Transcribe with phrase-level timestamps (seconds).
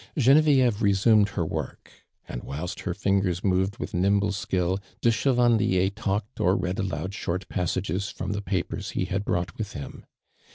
[0.17, 1.91] Genevieve resumed her work,
[2.27, 7.47] and whilst her fingers moved with nimble skill, de ('hevandier talked or read aloud short
[7.49, 10.03] pas sages from the papers he had brought with him.